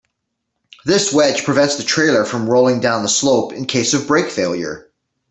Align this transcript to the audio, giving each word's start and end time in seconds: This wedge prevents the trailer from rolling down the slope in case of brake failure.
This 0.83 1.13
wedge 1.13 1.43
prevents 1.43 1.75
the 1.75 1.83
trailer 1.83 2.25
from 2.25 2.49
rolling 2.49 2.79
down 2.79 3.03
the 3.03 3.07
slope 3.07 3.53
in 3.53 3.67
case 3.67 3.93
of 3.93 4.07
brake 4.07 4.31
failure. 4.31 4.89